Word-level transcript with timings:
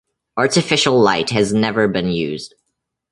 Artificial 0.35 0.99
light 0.99 1.29
has 1.29 1.53
never 1.53 1.87
been 1.87 2.07
used. 2.07 2.55